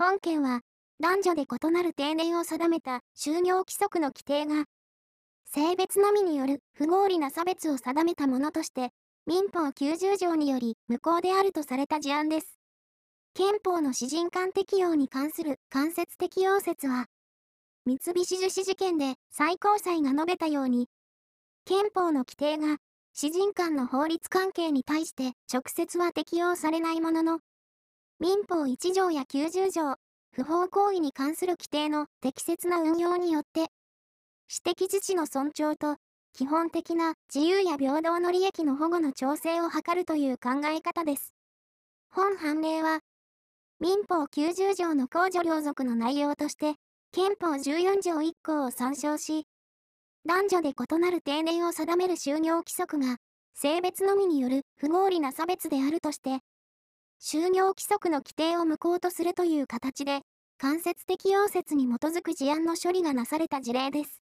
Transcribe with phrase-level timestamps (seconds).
[0.00, 0.62] 本件は、
[0.98, 4.64] 男女で異なる定年を定めた就業規則の規定が、
[5.44, 8.92] 性別のみによる不合理な差別を定めたものとして、
[9.26, 12.58] 民法90条により無効であるとされた事案です。
[13.34, 17.04] 憲法の詩人間適用に関する間接適用説は、
[17.84, 20.88] 三菱樹脂事件で最高裁が述べたように、
[21.66, 22.78] 憲法の規定が
[23.12, 27.40] 詩人間の法律関係に対して直接は適用されないものの、
[28.20, 29.94] 民法1条や90条、
[30.32, 33.68] 不法行為に関する規定の適切な運用によって、
[34.46, 35.96] 私的自治の尊重と
[36.34, 41.32] 基本的な自由や平等の利益の保護の調整を図るという考え方です。
[42.10, 43.00] 本判例は、
[43.80, 46.74] 民法90条の公序良俗の内容として、
[47.12, 49.46] 憲法14条1項を参照し、
[50.26, 53.16] 男女で異なる定年を定める就業規則が、
[53.54, 56.40] 性別のみによる不合理な差別であるとして、
[57.22, 60.22] 就業規則の規定を無効とするという形で、
[60.56, 64.22] 間接適用説に基づく事案の処理がなされた事例です。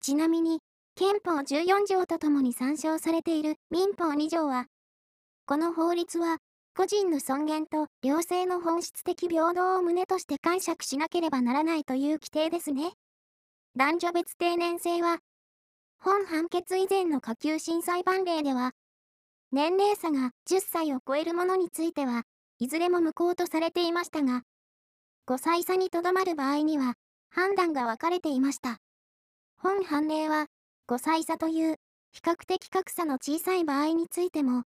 [0.00, 0.60] ちなみに、
[0.94, 4.66] 憲法14条とともに参照されている民法2条は、
[5.46, 6.38] この法律は、
[6.76, 12.92] 個人の尊厳と両性の本質的平等を旨として解釈しなければならないという規定ですね。
[13.74, 15.18] 男女別定年制は、
[15.98, 18.72] 本判決以前の下級審裁判例では、
[19.54, 22.22] 年齢差が10歳を超えるものについては、
[22.58, 24.44] いずれも無効とされていましたが、
[25.26, 26.94] 5歳差にとどまる場合には、
[27.28, 28.78] 判断が分かれていました。
[29.58, 30.46] 本判例は、
[30.88, 31.76] 5歳差という
[32.12, 34.62] 比較的格差の小さい場合についても、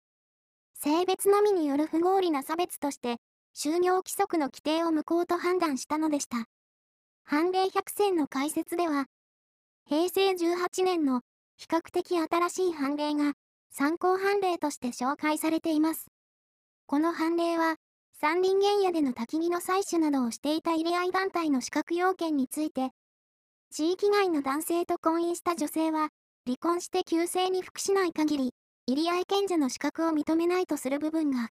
[0.73, 3.15] 性別のみによる不合理な差別として、
[3.55, 6.43] 就業規則の規定を無効と判断したのでした。
[7.23, 9.05] 判例百選の解説では、
[9.85, 11.21] 平成18年の
[11.55, 13.33] 比較的新しい判例が
[13.75, 16.05] 参考判例として紹介されています。
[16.85, 17.77] この判例は、
[18.21, 22.91] 山林原野での焚き木の採取などをしていた入れ合い団体の資格要件について、
[23.71, 26.09] 地域外の男性と婚姻した女性は、
[26.45, 28.53] 離婚して旧姓に服しない限り、
[28.85, 31.49] 入り合い賢者の資格を認めないとする部分が、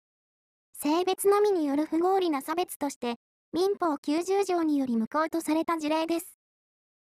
[0.73, 3.17] 性別のみによる不合理な差別として、
[3.53, 6.39] 民法90条により無効とされた事例です。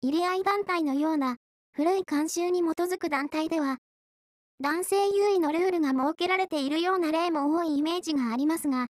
[0.01, 1.37] 入り合い団体のような、
[1.73, 3.77] 古い慣習に基づく団体では、
[4.61, 8.87] 男性優位のルールが設けられているような例も多いイメージがありますが、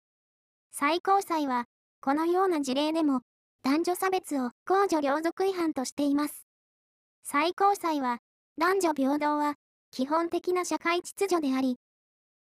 [0.72, 1.66] 最高裁は、
[2.02, 3.22] このような事例でも、
[3.64, 6.48] 男女差別を公序良俗違反としています。
[7.24, 8.20] 最高裁は、
[8.58, 9.56] 男女平等は
[9.92, 11.76] 基本的な社会秩序であり、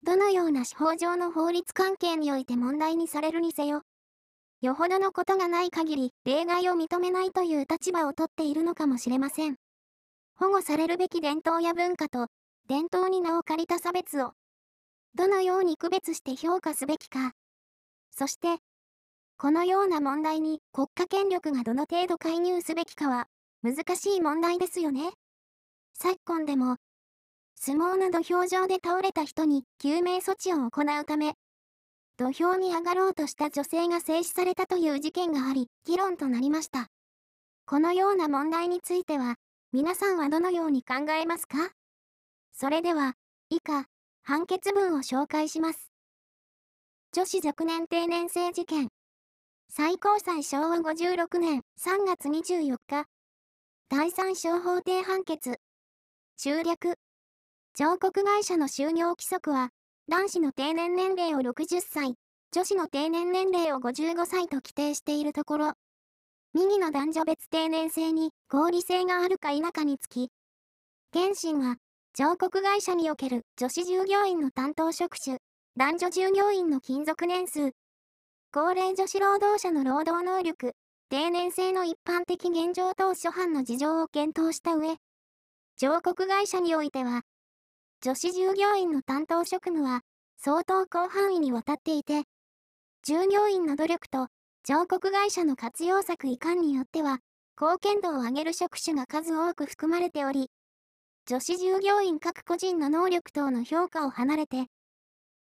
[0.02, 3.82] どのような司法上の法律関係において問題にされるにせよ、
[4.62, 9.56] よほどのことがない限り例外を認めないという立場をとっているのかもしれません。
[10.36, 12.28] 保護されるべき伝統や文化と
[12.68, 14.32] 伝統に名を借りた差別を
[15.14, 17.32] どのように区別して評価すべきか。
[18.10, 18.58] そして
[19.36, 23.26] このような問題に国家権力がどの程度介入すべきかは
[23.62, 25.10] 難しい問題ですよね。
[25.92, 26.76] 昨今でも、
[27.56, 31.34] 相撲の土俵上で倒れた人に救命措置を行うため、
[32.16, 36.88] 土俵に上がろうとした女性が静止されたという事件があり、議論となりました。
[37.66, 39.36] このような問題については、
[39.72, 41.70] 皆さんはどのように考えますか？
[42.56, 43.14] それでは、
[43.50, 43.86] 以下、
[44.22, 45.90] 判決文を紹介します。
[47.12, 48.90] 女子若年定年制事件。
[49.68, 53.06] 最高裁昭和56年3月24日、
[53.88, 55.58] 第三小法廷判決。
[56.36, 56.94] 中略。
[57.76, 59.70] 上告会社の就業規則は、
[60.08, 62.14] 男子の定年年齢を60歳、
[62.52, 65.72] 女子の定年年齢を55歳と規定しているところ、
[66.52, 70.30] 右の男女別定年制に合理性があるか否かにつき、
[71.12, 71.78] 原審は、
[72.16, 75.38] 上告会社における女子従業員の担当職種、
[75.76, 77.72] 男女従業員の勤続年数、
[78.52, 80.74] 高齢女子労働者の労働能力、
[81.10, 84.94] 定年制の一般的現状等諸般の事情を検討した上、
[85.76, 87.22] 上告会社においては、
[88.00, 90.02] 女子従業員の担当職務は
[90.38, 92.22] 相当広範囲にわたっていて、
[93.04, 94.28] 従業員の努力と
[94.62, 97.18] 上告会社の活用策移管によっては、
[97.60, 100.48] 貢献度を上げる職種が数多く含まれており、
[101.26, 104.66] 女子従業員各個人の能力等の評価を離れて、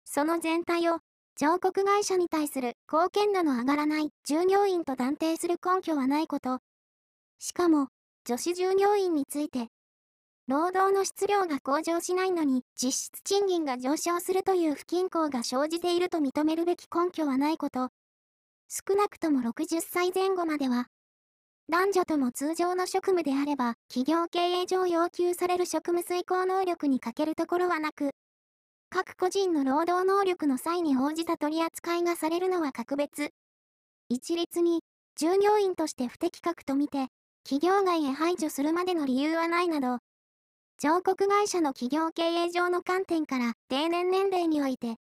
[0.06, 1.00] その全体を
[1.36, 6.60] 上告会社に対する貢献度の上がらない従業員と断定する根拠はないこと。
[7.38, 7.90] しかも、
[8.24, 9.68] 女子従業員について、
[10.48, 17.90] 労働の質量が向上しないのに実質賃金が上昇するという不均衡が生じていると認めるべき根拠はないこと。
[18.70, 20.88] 少なくとも60歳前後までは、
[21.70, 28.12] 男女とも通常の職務であれば、企業経営上要求される職務遂行能力に欠けるところはなく、
[28.90, 33.32] 各個人の労働能力の際に応じた取り扱いがされるのは格別。
[34.10, 34.82] 一律に
[35.18, 37.08] 従業員として不適格とみて、
[37.44, 40.00] 企業外へ排除するまでの理由はないなど、
[40.80, 44.98] 彫刻会社の企業経営上の観点から定年年齢において、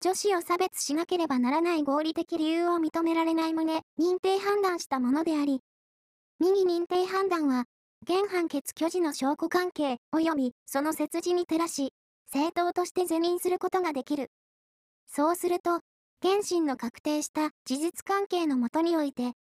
[0.00, 5.60] 女子を差別しなければならない合理的理由を認められない旨、認定判断したものであり、
[6.40, 7.64] 右認定判断は、
[8.04, 11.92] 現判決虚偽の証拠関係及びその説示に照らし、
[12.32, 14.30] 正当として是認することができる。
[15.08, 15.80] そうすると、
[16.22, 19.32] 原審の確定した事実関係のもとにおいて、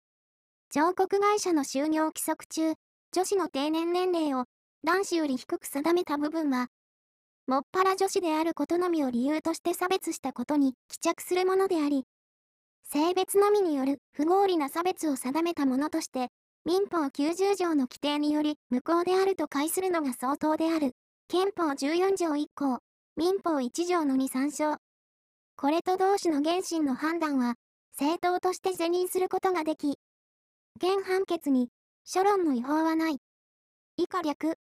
[0.70, 2.72] 彫刻会社の就業規則中、
[3.12, 4.44] 女子の定年年齢を
[4.82, 6.68] 男子より低く定めた部分は、
[7.46, 12.04] もっぱら女子であることのみを理由として差別したことに帰着するものであり、
[12.84, 16.28] 性別のみによる不合理な差別を定めたものとして、
[16.66, 20.94] 民法90条の規定により無効であると解するのが相当である。
[21.28, 22.80] 憲法14条1項、
[23.16, 24.78] 民法1条の2参照。
[25.56, 27.54] これと同種の原審の判断は、
[27.96, 29.96] 正当として是認することができ、
[30.78, 31.68] 現判決に、
[32.04, 33.18] 諸論の違法はない。
[33.96, 34.56] 以下略、